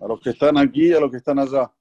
a 0.00 0.06
los 0.08 0.20
que 0.20 0.30
están 0.30 0.56
aquí 0.58 0.88
y 0.88 0.92
a 0.92 1.00
los 1.00 1.10
que 1.10 1.18
están 1.18 1.38
allá. 1.38 1.72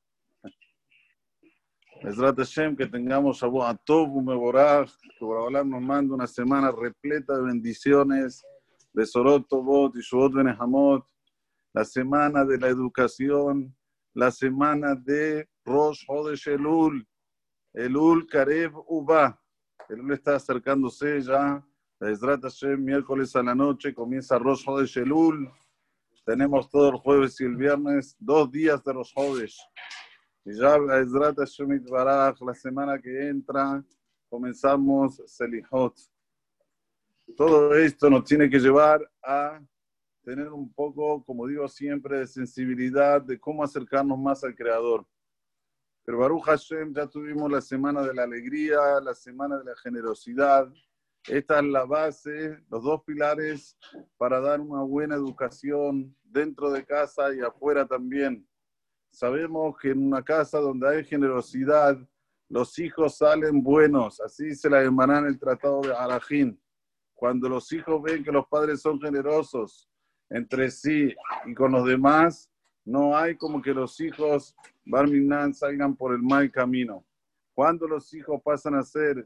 Ezrat 2.01 2.35
Hashem, 2.37 2.75
que 2.75 2.85
tengamos 2.85 3.41
a 3.43 3.77
Tov 3.85 4.21
Mevorach, 4.21 4.91
que 5.17 5.23
Borolam 5.23 5.69
nos 5.69 5.81
manda 5.81 6.13
una 6.13 6.27
semana 6.27 6.69
repleta 6.69 7.37
de 7.37 7.43
bendiciones, 7.43 8.43
de 8.91 9.05
Sorot 9.05 9.47
Tovot 9.47 9.95
y 9.95 10.01
Shuot 10.01 10.33
Benehamot, 10.33 11.05
la 11.73 11.85
semana 11.85 12.43
de 12.43 12.57
la 12.57 12.67
educación, 12.67 13.73
la 14.13 14.31
semana 14.31 14.95
de 14.95 15.47
Rosh 15.63 16.03
Hodesh 16.07 16.49
Elul, 16.49 17.07
Elul 17.73 18.27
Karev 18.27 18.73
Uba. 18.87 19.39
Elul 19.87 20.11
está 20.11 20.35
acercándose 20.35 21.21
ya, 21.21 21.65
Ezrat 22.01 22.41
Hashem, 22.41 22.83
miércoles 22.83 23.33
a 23.37 23.43
la 23.43 23.55
noche, 23.55 23.93
comienza 23.93 24.37
Rosh 24.37 24.63
Hodesh 24.67 24.97
Elul. 24.97 25.49
Tenemos 26.25 26.69
todo 26.69 26.89
el 26.89 26.95
jueves 26.95 27.39
y 27.41 27.43
el 27.43 27.57
viernes, 27.57 28.15
dos 28.17 28.49
días 28.49 28.83
de 28.83 28.93
Rosh 28.93 29.11
Hodesh. 29.15 29.59
Y 30.45 30.57
ya 30.57 30.77
la 30.77 32.55
semana 32.55 32.99
que 32.99 33.27
entra, 33.27 33.83
comenzamos 34.29 35.21
Selihot. 35.25 35.95
Todo 37.35 37.75
esto 37.75 38.09
nos 38.09 38.23
tiene 38.23 38.49
que 38.49 38.59
llevar 38.59 39.09
a 39.21 39.61
tener 40.23 40.49
un 40.49 40.71
poco, 40.73 41.23
como 41.25 41.47
digo 41.47 41.67
siempre, 41.67 42.19
de 42.19 42.27
sensibilidad 42.27 43.21
de 43.21 43.39
cómo 43.39 43.63
acercarnos 43.63 44.17
más 44.17 44.43
al 44.43 44.55
Creador. 44.55 45.05
Pero 46.05 46.19
Baruch 46.19 46.43
Hashem, 46.43 46.93
ya 46.93 47.07
tuvimos 47.07 47.51
la 47.51 47.61
semana 47.61 48.01
de 48.01 48.13
la 48.13 48.23
alegría, 48.23 48.99
la 49.01 49.13
semana 49.13 49.57
de 49.57 49.65
la 49.65 49.75
generosidad. 49.75 50.71
Esta 51.27 51.59
es 51.59 51.65
la 51.65 51.85
base, 51.85 52.57
los 52.69 52.83
dos 52.83 53.01
pilares 53.05 53.77
para 54.17 54.41
dar 54.41 54.59
una 54.59 54.81
buena 54.81 55.15
educación 55.15 56.13
dentro 56.21 56.69
de 56.69 56.85
casa 56.85 57.33
y 57.33 57.39
afuera 57.39 57.85
también. 57.85 58.45
Sabemos 59.09 59.77
que 59.77 59.91
en 59.91 60.05
una 60.05 60.21
casa 60.21 60.59
donde 60.59 60.89
hay 60.89 61.03
generosidad, 61.05 61.97
los 62.49 62.77
hijos 62.77 63.17
salen 63.17 63.63
buenos. 63.63 64.19
Así 64.19 64.53
se 64.53 64.69
la 64.69 64.83
emaná 64.83 65.19
en 65.19 65.27
el 65.27 65.39
Tratado 65.39 65.81
de 65.81 65.95
Arajín. 65.95 66.61
Cuando 67.13 67.47
los 67.47 67.71
hijos 67.71 68.01
ven 68.01 68.23
que 68.23 68.31
los 68.31 68.45
padres 68.47 68.81
son 68.81 68.99
generosos 68.99 69.89
entre 70.29 70.69
sí 70.71 71.15
y 71.45 71.53
con 71.53 71.71
los 71.71 71.85
demás, 71.85 72.51
no 72.83 73.15
hay 73.15 73.37
como 73.37 73.61
que 73.61 73.73
los 73.73 73.97
hijos 74.01 74.53
Barminan 74.83 75.53
salgan 75.53 75.95
por 75.95 76.13
el 76.13 76.21
mal 76.21 76.51
camino. 76.51 77.05
Cuando 77.53 77.87
los 77.87 78.13
hijos 78.13 78.41
pasan 78.43 78.75
a 78.75 78.83
ser 78.83 79.25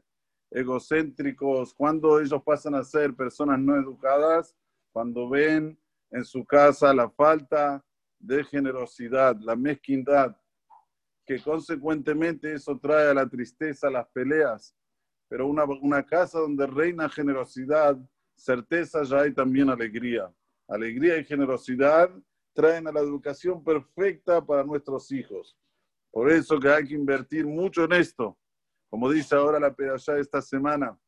egocéntricos, 0.50 1.74
cuando 1.74 2.20
ellos 2.20 2.42
pasan 2.44 2.74
a 2.74 2.84
ser 2.84 3.14
personas 3.14 3.58
no 3.58 3.76
educadas, 3.76 4.56
cuando 4.92 5.28
ven 5.28 5.78
en 6.10 6.24
su 6.24 6.44
casa 6.44 6.94
la 6.94 7.10
falta 7.10 7.84
de 8.18 8.42
generosidad, 8.44 9.36
la 9.40 9.54
mezquindad, 9.54 10.36
que 11.26 11.40
consecuentemente 11.42 12.54
eso 12.54 12.78
trae 12.78 13.10
a 13.10 13.14
la 13.14 13.28
tristeza, 13.28 13.90
las 13.90 14.08
peleas. 14.08 14.74
Pero 15.28 15.46
una, 15.46 15.64
una 15.64 16.04
casa 16.04 16.38
donde 16.38 16.66
reina 16.66 17.08
generosidad, 17.08 17.98
certeza 18.34 19.02
ya 19.02 19.20
hay 19.20 19.34
también 19.34 19.68
alegría. 19.68 20.32
Alegría 20.66 21.18
y 21.18 21.24
generosidad 21.24 22.10
traen 22.54 22.88
a 22.88 22.92
la 22.92 23.00
educación 23.00 23.62
perfecta 23.62 24.44
para 24.44 24.64
nuestros 24.64 25.12
hijos. 25.12 25.56
Por 26.10 26.30
eso 26.30 26.58
que 26.58 26.68
hay 26.68 26.84
que 26.84 26.94
invertir 26.94 27.46
mucho 27.46 27.84
en 27.84 27.92
esto. 27.92 28.38
Como 28.88 29.10
dice 29.10 29.34
ahora 29.34 29.60
la 29.60 29.74
de 30.14 30.20
esta 30.20 30.40
semana, 30.40 30.98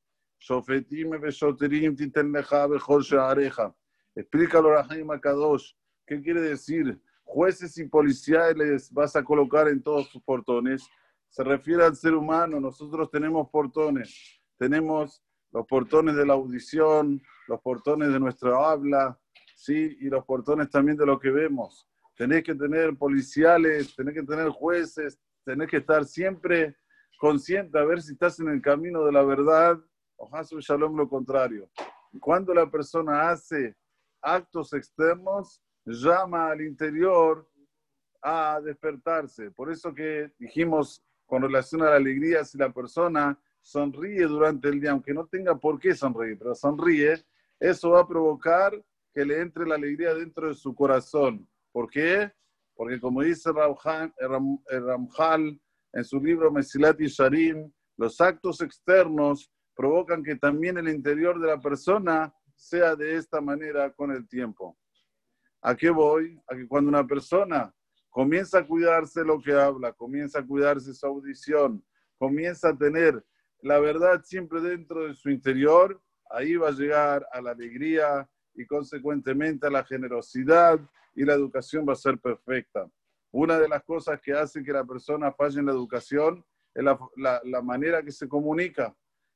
Explícalo 4.15 4.79
a 4.79 5.21
Kadosh. 5.21 5.73
¿Qué 6.07 6.21
quiere 6.21 6.41
decir? 6.41 7.01
Jueces 7.25 7.79
y 7.79 7.87
policiales 7.87 8.93
vas 8.93 9.15
a 9.17 9.23
colocar 9.23 9.69
en 9.69 9.83
todos 9.83 10.09
sus 10.09 10.23
portones. 10.23 10.87
Se 11.29 11.45
refiere 11.45 11.85
al 11.85 11.95
ser 11.95 12.15
humano. 12.15 12.61
Nosotros 12.61 13.11
tenemos 13.11 13.49
portones. 13.51 14.41
Tenemos 14.59 15.23
los 15.53 15.67
portones 15.67 16.17
de 16.17 16.27
la 16.27 16.35
audición, 16.35 17.23
los 17.49 17.61
portones 17.61 18.13
de 18.13 18.21
nuestra 18.21 18.71
habla, 18.71 19.19
¿sí? 19.55 19.97
y 20.01 20.09
los 20.09 20.25
portones 20.25 20.71
también 20.71 20.97
de 20.97 21.07
lo 21.07 21.19
que 21.19 21.31
vemos. 21.31 21.89
Tenés 22.17 22.43
que 22.43 22.55
tener 22.55 22.97
policiales, 22.97 23.95
tenés 23.95 24.15
que 24.15 24.23
tener 24.23 24.49
jueces, 24.49 25.19
tenés 25.45 25.69
que 25.69 25.79
estar 25.79 26.05
siempre 26.05 26.77
consciente 27.21 27.79
a 27.79 27.85
ver 27.85 28.01
si 28.01 28.13
estás 28.13 28.41
en 28.41 28.49
el 28.49 28.63
camino 28.63 29.05
de 29.05 29.13
la 29.13 29.23
verdad 29.23 29.79
o 30.17 30.31
Shalom 30.43 30.97
lo 30.97 31.07
contrario. 31.07 31.69
Cuando 32.19 32.55
la 32.55 32.71
persona 32.71 33.29
hace 33.29 33.77
actos 34.23 34.73
externos, 34.73 35.63
llama 35.85 36.51
al 36.51 36.63
interior 36.63 37.47
a 38.23 38.59
despertarse. 38.65 39.51
Por 39.51 39.71
eso 39.71 39.95
que 39.95 40.33
dijimos 40.39 41.05
con 41.27 41.43
relación 41.43 41.83
a 41.83 41.91
la 41.91 41.97
alegría, 41.97 42.43
si 42.43 42.57
la 42.57 42.73
persona 42.73 43.39
sonríe 43.61 44.25
durante 44.25 44.69
el 44.69 44.81
día, 44.81 44.93
aunque 44.93 45.13
no 45.13 45.27
tenga 45.27 45.59
por 45.59 45.79
qué 45.79 45.95
sonreír, 45.95 46.39
pero 46.39 46.55
sonríe, 46.55 47.23
eso 47.59 47.91
va 47.91 48.01
a 48.01 48.09
provocar 48.09 48.83
que 49.13 49.27
le 49.27 49.43
entre 49.43 49.67
la 49.67 49.75
alegría 49.75 50.15
dentro 50.15 50.49
de 50.49 50.55
su 50.55 50.75
corazón. 50.75 51.47
¿Por 51.71 51.91
qué? 51.91 52.33
Porque 52.75 52.99
como 52.99 53.21
dice 53.21 53.51
Ramjal 53.53 55.61
en 55.93 56.05
su 56.05 56.21
libro 56.21 56.51
Mesilat 56.51 57.01
y 57.01 57.07
Sharim, 57.07 57.71
los 57.97 58.21
actos 58.21 58.61
externos 58.61 59.51
provocan 59.75 60.23
que 60.23 60.37
también 60.37 60.79
el 60.79 60.89
interior 60.89 61.41
de 61.41 61.49
la 61.49 61.61
persona 61.61 62.35
sea 62.55 62.95
de 62.95 63.17
esta 63.17 63.41
manera 63.41 63.93
con 63.93 64.11
el 64.11 64.29
tiempo. 64.29 64.77
¿A 65.63 65.75
qué 65.75 65.91
voy? 65.91 66.41
A 66.49 66.55
que 66.55 66.67
cuando 66.67 66.89
una 66.89 67.07
persona 67.07 67.75
comienza 68.09 68.59
a 68.59 68.67
cuidarse 68.67 69.25
lo 69.25 69.41
que 69.41 69.53
habla, 69.53 69.93
comienza 69.93 70.41
a 70.41 70.47
cuidarse 70.47 70.95
su 70.95 71.07
audición, 71.07 71.85
comienza 72.19 72.71
a 72.71 72.77
tener 72.77 73.25
la 73.63 73.79
verdad 73.79 74.23
siempre 74.25 74.61
dentro 74.61 75.07
de 75.07 75.15
su 75.15 75.31
interior, 75.31 76.01
ahí 76.31 76.57
va 76.57 76.69
a 76.69 76.73
llegar 76.73 77.27
a 77.33 77.41
la 77.41 77.51
alegría 77.51 78.29
y 78.55 78.67
consecuentemente 78.67 79.67
a 79.67 79.71
la 79.71 79.85
generosidad 79.85 80.81
y 81.15 81.25
la 81.25 81.35
educación 81.35 81.87
va 81.89 81.93
a 81.93 81.97
ser 81.97 82.19
perfecta. 82.19 82.89
Una 83.33 83.59
de 83.59 83.69
las 83.69 83.83
cosas 83.85 84.21
que 84.21 84.33
hace 84.33 84.63
que 84.63 84.73
la 84.73 84.85
persona 84.85 85.33
falle 85.33 85.61
en 85.61 85.67
la 85.67 85.73
educación 85.73 86.45
es 86.75 86.85
la, 86.85 87.41
la 87.45 87.63
manera 87.63 88.03
que 88.03 88.13
se 88.13 88.29
comunica. 88.29 88.95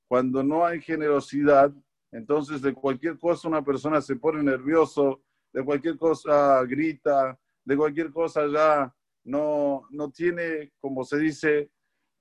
Cuando 0.09 0.43
no 0.43 0.65
hay 0.65 0.81
generosidad, 0.81 1.73
entonces 2.13 2.63
de 2.63 2.73
cualquier 2.73 3.19
cosa 3.19 3.49
una 3.49 3.65
persona 3.65 4.01
se 4.01 4.17
pone 4.17 4.43
nervioso, 4.43 5.23
de 5.53 5.65
cualquier 5.65 5.97
cosa 5.97 6.63
grita, 6.65 7.39
de 7.65 7.77
cualquier 7.77 8.13
cosa 8.13 8.47
ya 8.47 8.95
no, 9.25 9.87
no 9.91 10.11
tiene, 10.11 10.73
como 10.81 11.05
se 11.05 11.19
dice, 11.19 11.71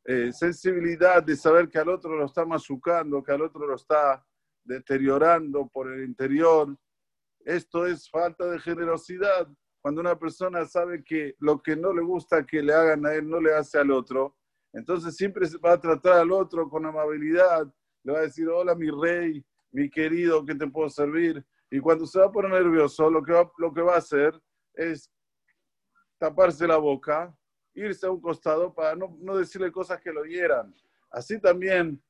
eh, 0.05 0.31
sensibilidad 0.31 1.23
de 1.23 1.35
saber 1.35 1.69
que 1.69 1.79
al 1.79 1.89
otro 1.89 2.15
lo 2.15 2.25
está 2.25 2.45
machucando, 2.45 3.23
que 3.23 3.31
al 3.31 3.41
otro 3.41 3.67
lo 3.67 3.75
está 3.75 4.25
deteriorando 4.63 5.67
por 5.67 5.91
el 5.91 6.03
interior. 6.03 6.75
Esto 7.45 7.85
es 7.85 8.09
falta 8.09 8.45
de 8.45 8.59
generosidad. 8.59 9.47
Cuando 9.83 9.99
una 9.99 10.17
persona 10.17 10.65
sabe 10.65 11.03
que 11.03 11.35
lo 11.39 11.61
que 11.61 11.75
no 11.75 11.91
le 11.91 12.01
gusta 12.01 12.45
que 12.45 12.61
le 12.61 12.73
hagan 12.73 13.05
a 13.05 13.15
él 13.15 13.29
no 13.29 13.41
le 13.41 13.53
hace 13.53 13.77
al 13.77 13.91
otro, 13.91 14.33
entonces 14.71 15.13
siempre 15.13 15.45
va 15.61 15.73
a 15.73 15.81
tratar 15.81 16.19
al 16.19 16.31
otro 16.31 16.69
con 16.69 16.85
amabilidad, 16.85 17.67
le 18.03 18.13
va 18.13 18.19
a 18.19 18.21
decir, 18.21 18.47
hola 18.47 18.75
mi 18.75 18.89
rey, 18.89 19.45
mi 19.73 19.89
querido, 19.89 20.45
¿qué 20.45 20.55
te 20.55 20.67
puedo 20.67 20.89
servir? 20.89 21.45
Y 21.69 21.81
cuando 21.81 22.07
se 22.07 22.17
va 22.17 22.27
a 22.27 22.31
poner 22.31 22.51
nervioso, 22.51 23.09
lo 23.09 23.21
que 23.21 23.33
va, 23.33 23.51
lo 23.57 23.73
que 23.73 23.81
va 23.81 23.95
a 23.95 23.97
hacer 23.97 24.41
es 24.73 25.11
taparse 26.17 26.65
la 26.65 26.77
boca, 26.77 27.37
irse 27.73 28.05
a 28.05 28.11
un 28.11 28.21
costado 28.21 28.73
para 28.73 28.95
no, 28.95 29.17
no 29.19 29.35
decirle 29.35 29.69
cosas 29.69 29.99
que 29.99 30.13
lo 30.13 30.23
hieran. 30.23 30.73
Así 31.11 31.41
también 31.41 32.01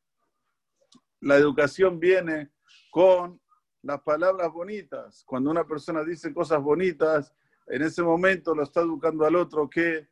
la 1.21 1.37
educación 1.37 1.99
viene 1.99 2.51
con 2.91 3.41
las 3.81 3.99
palabras 4.03 4.53
bonitas. 4.53 5.23
Cuando 5.25 5.49
una 5.49 5.65
persona 5.65 6.03
dice 6.03 6.31
cosas 6.31 6.61
bonitas, 6.61 7.33
en 7.67 7.81
ese 7.81 8.03
momento 8.03 8.53
lo 8.53 8.63
está 8.63 8.81
educando 8.81 9.25
al 9.25 9.35
otro 9.35 9.69
que 9.69 10.07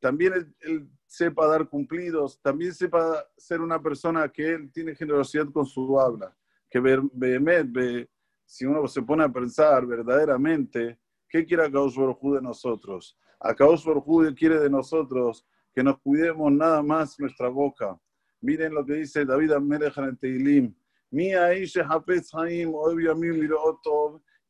también 0.00 0.54
él, 0.60 0.88
sepa 1.06 1.46
dar 1.46 1.68
cumplidos, 1.68 2.40
también 2.42 2.74
sepa 2.74 3.24
ser 3.36 3.60
una 3.60 3.80
persona 3.80 4.28
que 4.28 4.50
él 4.50 4.72
tiene 4.72 4.94
generosidad 4.94 5.46
con 5.52 5.64
su 5.64 5.98
habla, 6.00 6.36
que 6.68 6.80
ve, 6.80 8.08
si 8.44 8.66
uno 8.66 8.86
se 8.88 9.00
pone 9.00 9.22
a 9.22 9.28
pensar 9.28 9.86
verdaderamente, 9.86 10.98
¿qué 11.28 11.46
quiere 11.46 11.64
Akadosh 11.64 11.96
Baruj 11.96 12.34
de 12.34 12.42
nosotros? 12.42 13.16
Akadosh 13.38 13.84
Baruj 13.84 14.34
quiere 14.34 14.58
de 14.58 14.68
nosotros 14.68 15.46
que 15.72 15.82
nos 15.82 15.98
cuidemos 16.00 16.50
nada 16.52 16.82
más 16.82 17.18
nuestra 17.20 17.48
boca. 17.48 17.98
Miren 18.40 18.74
lo 18.74 18.84
que 18.84 18.94
dice 18.94 19.24
David 19.24 19.52
Amelech 19.52 19.96
en 19.98 20.04
el 20.04 20.18
Teilim. 20.18 20.74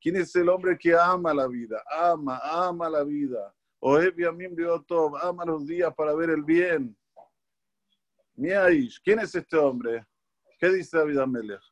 ¿Quién 0.05 0.17
es 0.17 0.37
el 0.37 0.51
hombre 0.51 0.77
que 0.77 0.95
ama 0.95 1.33
la 1.33 1.49
vida? 1.49 1.83
Ama, 1.91 2.39
ama 2.45 2.91
la 2.91 3.03
vida. 3.05 3.55
Oevi 3.81 4.27
Amim 4.27 4.55
Beotov, 4.55 5.17
ama 5.17 5.47
los 5.47 5.67
días 5.67 5.95
para 5.95 6.15
ver 6.15 6.29
el 6.29 6.43
bien. 6.43 6.95
Miaish, 8.37 9.01
¿quién 9.03 9.21
es 9.21 9.35
este 9.35 9.57
hombre? 9.57 10.07
¿Qué 10.59 10.69
dice 10.69 10.99
David 10.99 11.17
Amelech? 11.21 11.63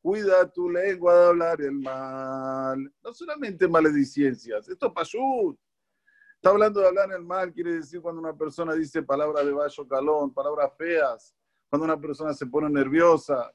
Cuida 0.00 0.48
tu 0.52 0.70
lengua 0.70 1.14
de 1.18 1.26
hablar 1.26 1.60
el 1.60 1.72
mal. 1.72 2.94
No 3.02 3.12
solamente 3.12 3.66
maledicencias, 3.66 4.68
esto 4.68 4.86
es 4.86 4.92
payut. 4.92 5.58
Está 6.36 6.50
hablando 6.50 6.78
de 6.78 6.86
hablar 6.86 7.10
el 7.10 7.24
mal, 7.24 7.52
quiere 7.52 7.72
decir 7.74 8.00
cuando 8.00 8.20
una 8.20 8.36
persona 8.36 8.74
dice 8.74 9.02
palabras 9.02 9.44
de 9.44 9.50
bayo 9.50 9.88
calón, 9.88 10.32
palabras 10.32 10.70
feas 10.78 11.34
cuando 11.72 11.86
una 11.86 11.98
persona 11.98 12.34
se 12.34 12.44
pone 12.44 12.68
nerviosa. 12.68 13.50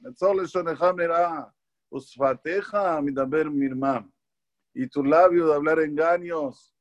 Y 4.74 4.88
tu 4.88 5.04
labio 5.04 5.46
de 5.46 5.54
hablar 5.54 5.78
engaños. 5.78 6.74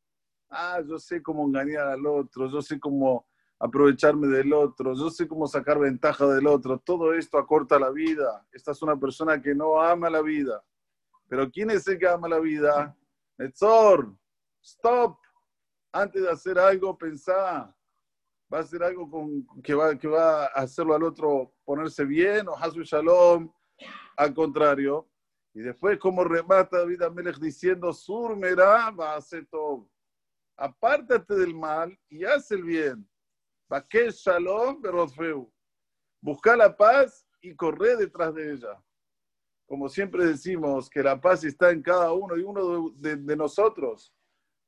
Ah, 0.50 0.82
yo 0.84 0.98
sé 0.98 1.22
cómo 1.22 1.46
engañar 1.46 1.90
al 1.90 2.08
otro, 2.08 2.50
yo 2.50 2.60
sé 2.60 2.80
cómo 2.80 3.28
aprovecharme 3.60 4.26
del 4.26 4.52
otro, 4.52 4.96
yo 4.96 5.12
sé 5.12 5.28
cómo 5.28 5.46
sacar 5.46 5.78
ventaja 5.78 6.26
del 6.26 6.48
otro. 6.48 6.80
Todo 6.80 7.14
esto 7.14 7.38
acorta 7.38 7.78
la 7.78 7.92
vida. 7.92 8.44
Esta 8.52 8.72
es 8.72 8.82
una 8.82 9.00
persona 9.00 9.40
que 9.40 9.54
no 9.54 9.80
ama 9.80 10.10
la 10.10 10.24
vida. 10.24 10.66
Pero 11.28 11.52
¿quién 11.52 11.70
es 11.70 11.88
el 11.88 12.00
que 12.00 12.08
ama 12.08 12.28
la 12.28 12.40
vida? 12.40 12.98
Netzor, 13.38 14.12
stop. 14.60 15.20
Antes 15.92 16.24
de 16.24 16.32
hacer 16.32 16.58
algo, 16.58 16.98
pensá. 16.98 17.77
¿Va 18.52 18.60
a 18.60 18.62
hacer 18.62 18.82
algo 18.82 19.10
con, 19.10 19.46
que, 19.62 19.74
va, 19.74 19.98
que 19.98 20.08
va 20.08 20.46
a 20.46 20.48
hacerlo 20.48 20.96
al 20.96 21.04
otro 21.04 21.54
ponerse 21.66 22.06
bien 22.06 22.48
o 22.48 22.56
Hasu 22.56 22.84
Shalom? 22.84 23.52
Al 24.16 24.34
contrario. 24.34 25.10
Y 25.54 25.62
después, 25.62 25.98
como 26.00 26.24
remata 26.24 26.78
David 26.78 27.02
Amelech 27.02 27.38
diciendo, 27.38 27.92
Surmera 27.92 28.92
va 28.92 29.14
a 29.14 29.18
hacer 29.18 29.46
todo. 29.48 29.90
Apártate 30.56 31.36
del 31.36 31.54
mal 31.54 31.98
y 32.10 32.24
haz 32.24 32.52
el 32.52 32.64
bien 32.64 33.08
que 33.90 34.10
Shalom 34.12 34.82
Berofeu. 34.82 35.52
Busca 36.22 36.56
la 36.56 36.76
paz 36.76 37.26
y 37.42 37.56
corre 37.56 37.96
detrás 37.96 38.34
de 38.34 38.54
ella. 38.54 38.82
Como 39.68 39.90
siempre 39.90 40.26
decimos, 40.26 40.90
que 40.90 41.04
la 41.04 41.20
paz 41.20 41.44
está 41.44 41.72
en 41.72 41.82
cada 41.82 42.14
uno 42.14 42.38
y 42.38 42.42
uno 42.42 42.90
de, 42.96 43.18
de 43.18 43.36
nosotros. 43.36 44.14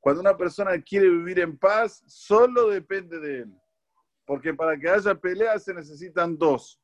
Cuando 0.02 0.22
una 0.22 0.36
persona 0.36 0.82
quiere 0.82 1.10
vivir 1.10 1.40
en 1.40 1.58
paz, 1.58 2.04
solo 2.06 2.70
depende 2.70 3.20
de 3.20 3.40
él. 3.40 3.62
Porque 4.30 4.54
para 4.54 4.78
que 4.78 4.88
haya 4.88 5.16
pelea 5.16 5.58
se 5.58 5.74
necesitan 5.74 6.38
dos. 6.38 6.80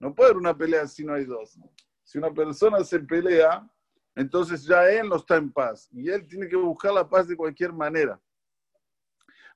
No 0.00 0.12
puede 0.12 0.30
haber 0.30 0.38
una 0.38 0.58
pelea 0.58 0.84
si 0.88 1.04
no 1.04 1.14
hay 1.14 1.26
dos. 1.26 1.56
Si 2.02 2.18
una 2.18 2.34
persona 2.34 2.82
se 2.82 2.98
pelea, 2.98 3.64
entonces 4.16 4.64
ya 4.64 4.90
él 4.90 5.08
no 5.08 5.14
está 5.14 5.36
en 5.36 5.52
paz. 5.52 5.88
Y 5.92 6.10
él 6.10 6.26
tiene 6.26 6.48
que 6.48 6.56
buscar 6.56 6.92
la 6.92 7.08
paz 7.08 7.28
de 7.28 7.36
cualquier 7.36 7.72
manera. 7.72 8.20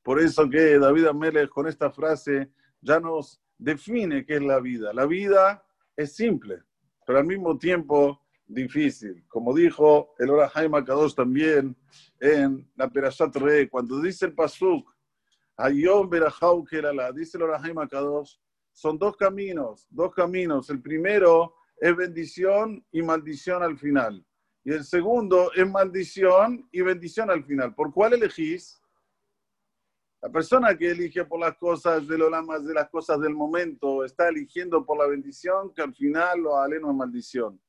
Por 0.04 0.20
eso 0.20 0.48
que 0.48 0.78
David 0.78 1.06
Amelech 1.06 1.48
con 1.48 1.66
esta 1.66 1.90
frase 1.90 2.48
ya 2.80 3.00
nos 3.00 3.42
define 3.58 4.24
qué 4.24 4.36
es 4.36 4.42
la 4.42 4.60
vida. 4.60 4.92
La 4.92 5.06
vida 5.06 5.66
es 5.96 6.14
simple, 6.14 6.62
pero 7.04 7.18
al 7.18 7.26
mismo 7.26 7.58
tiempo 7.58 8.24
difícil. 8.46 9.24
Como 9.26 9.52
dijo 9.52 10.14
el 10.20 10.30
Ora 10.30 10.48
Jaime 10.48 10.84
Kadosh 10.84 11.16
también 11.16 11.76
en 12.20 12.70
la 12.76 12.88
Perashat 12.88 13.34
Re, 13.34 13.68
cuando 13.68 14.00
dice 14.00 14.26
el 14.26 14.32
Pasuk, 14.32 14.91
Ayom 15.56 16.08
Berajau 16.08 16.64
Kerala, 16.64 17.12
dice 17.12 17.36
el 17.36 17.44
Ora 17.44 17.60
Jaime 17.60 17.86
Kadosh, 17.88 18.36
son 18.72 18.98
dos 18.98 19.16
caminos, 19.16 19.86
dos 19.90 20.14
caminos. 20.14 20.70
El 20.70 20.80
primero 20.80 21.54
es 21.76 21.94
bendición 21.96 22.84
y 22.90 23.02
maldición 23.02 23.62
al 23.62 23.76
final. 23.78 24.24
Y 24.64 24.72
el 24.72 24.84
segundo 24.84 25.52
es 25.54 25.68
maldición 25.68 26.68
y 26.70 26.80
bendición 26.80 27.30
al 27.30 27.44
final. 27.44 27.74
¿Por 27.74 27.92
cuál 27.92 28.14
elegís? 28.14 28.80
La 30.22 30.30
persona 30.30 30.76
que 30.78 30.92
elige 30.92 31.24
por 31.24 31.40
las 31.40 31.56
cosas 31.56 32.06
del 32.06 32.22
más 32.46 32.64
de 32.64 32.72
las 32.72 32.88
cosas 32.88 33.20
del 33.20 33.34
momento, 33.34 34.04
está 34.04 34.28
eligiendo 34.28 34.86
por 34.86 34.96
la 34.96 35.08
bendición 35.08 35.74
que 35.74 35.82
al 35.82 35.92
final 35.94 36.40
lo 36.40 36.56
aleno 36.56 36.90
es 36.90 36.96
maldición. 36.96 37.60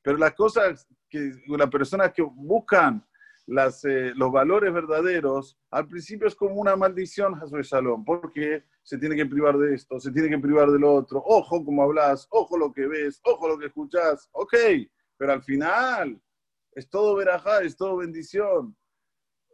Pero 0.00 0.16
las 0.16 0.32
cosas 0.34 0.86
que 1.10 1.32
las 1.48 1.68
personas 1.68 2.12
que 2.12 2.22
buscan 2.22 3.04
las, 3.48 3.82
eh, 3.86 4.12
los 4.14 4.30
valores 4.30 4.72
verdaderos, 4.72 5.58
al 5.70 5.88
principio 5.88 6.28
es 6.28 6.34
como 6.34 6.56
una 6.56 6.76
maldición, 6.76 7.34
Hasbe 7.34 7.62
Shalom, 7.62 8.04
porque 8.04 8.64
se 8.82 8.98
tiene 8.98 9.16
que 9.16 9.24
privar 9.24 9.56
de 9.56 9.74
esto, 9.74 9.98
se 9.98 10.12
tiene 10.12 10.28
que 10.28 10.38
privar 10.38 10.70
del 10.70 10.84
otro, 10.84 11.22
ojo 11.24 11.64
como 11.64 11.82
hablas, 11.82 12.26
ojo 12.30 12.58
lo 12.58 12.72
que 12.72 12.86
ves, 12.86 13.20
ojo 13.24 13.48
lo 13.48 13.58
que 13.58 13.66
escuchas, 13.66 14.28
ok, 14.32 14.54
pero 15.16 15.32
al 15.32 15.42
final 15.42 16.20
es 16.72 16.90
todo 16.90 17.16
verajá, 17.16 17.62
es 17.62 17.74
todo 17.74 17.96
bendición 17.96 18.76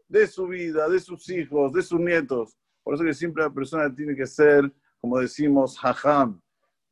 de 0.08 0.26
su 0.26 0.48
vida, 0.48 0.88
de 0.88 0.98
sus 0.98 1.28
hijos, 1.30 1.72
de 1.72 1.82
sus 1.82 2.00
nietos. 2.00 2.58
Por 2.82 2.94
eso 2.94 3.04
que 3.04 3.14
siempre 3.14 3.44
la 3.44 3.50
persona 3.50 3.94
tiene 3.94 4.16
que 4.16 4.26
ser, 4.26 4.70
como 5.00 5.20
decimos, 5.20 5.78
hajam. 5.80 6.42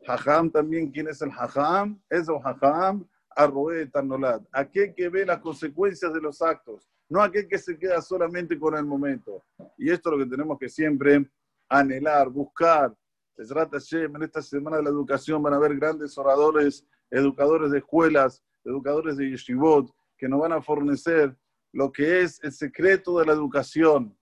Hajam 0.06 0.50
también, 0.50 0.90
¿quién 0.90 1.08
es 1.08 1.20
el 1.20 1.30
hajam? 1.30 2.00
Es 2.08 2.28
el 2.28 2.36
hajam 2.42 3.06
arroé 3.36 3.86
tanolad. 3.86 4.42
Aquel 4.52 4.94
que 4.94 5.08
ve 5.08 5.26
las 5.26 5.40
consecuencias 5.40 6.12
de 6.12 6.20
los 6.20 6.40
actos, 6.42 6.88
no 7.08 7.22
aquel 7.22 7.46
que 7.46 7.58
se 7.58 7.78
queda 7.78 8.00
solamente 8.00 8.58
con 8.58 8.76
el 8.76 8.84
momento. 8.84 9.42
Y 9.76 9.90
esto 9.90 10.10
es 10.10 10.18
lo 10.18 10.24
que 10.24 10.30
tenemos 10.30 10.58
que 10.58 10.68
siempre 10.68 11.30
anhelar, 11.68 12.28
buscar. 12.28 12.94
En 13.36 14.22
esta 14.22 14.42
semana 14.42 14.76
de 14.76 14.82
la 14.84 14.90
educación 14.90 15.42
van 15.42 15.54
a 15.54 15.56
haber 15.56 15.76
grandes 15.76 16.16
oradores, 16.16 16.86
educadores 17.10 17.70
de 17.70 17.78
escuelas, 17.78 18.42
educadores 18.64 19.16
de 19.16 19.30
yeshivot, 19.30 19.90
que 20.16 20.28
nos 20.28 20.40
van 20.40 20.52
a 20.52 20.62
fornecer 20.62 21.36
lo 21.72 21.90
que 21.90 22.22
es 22.22 22.42
el 22.44 22.52
secreto 22.52 23.18
de 23.18 23.26
la 23.26 23.32
educación, 23.32 24.16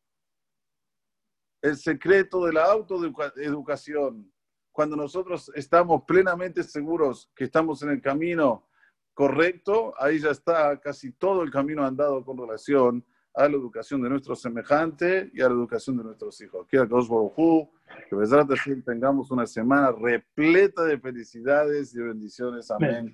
el 1.61 1.77
secreto 1.77 2.47
de 2.47 2.53
la 2.53 2.65
autoeducación. 2.65 4.33
Cuando 4.73 4.97
nosotros 4.97 5.51
estamos 5.55 6.05
plenamente 6.07 6.63
seguros 6.63 7.31
que 7.35 7.45
estamos 7.45 7.83
en 7.83 7.91
el 7.91 8.01
camino 8.01 8.70
correcto, 9.15 9.95
ahí 9.99 10.19
ya 10.19 10.31
está 10.31 10.79
casi 10.81 11.13
todo 11.13 11.43
el 11.43 11.51
camino 11.51 11.85
andado 11.85 12.25
con 12.25 12.39
relación 12.39 13.05
a 13.35 13.49
la 13.49 13.57
educación 13.57 14.03
de 14.03 14.11
nuestro 14.11 14.35
semejante 14.35 15.31
y 15.33 15.41
a 15.41 15.49
la 15.49 15.55
educación 15.55 15.97
de 15.97 16.05
nuestros 16.05 16.41
hijos. 16.41 16.67
Quiero 16.69 16.89
que 16.89 16.95
que 18.09 18.17
tengamos 18.83 19.31
una 19.31 19.47
semana 19.47 19.93
repleta 19.93 20.85
de 20.85 20.99
felicidades 20.99 21.95
y 21.95 22.01
bendiciones. 22.01 22.71
Amén. 22.71 23.13